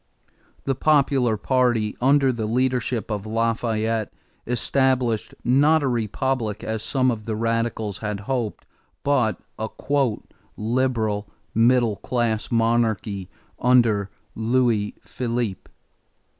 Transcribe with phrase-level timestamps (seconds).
[0.63, 4.11] The popular party, under the leadership of Lafayette,
[4.47, 8.65] established, not a republic as some of the radicals had hoped,
[9.03, 9.69] but a
[10.57, 13.29] "liberal" middle class monarchy
[13.59, 15.69] under Louis Philippe.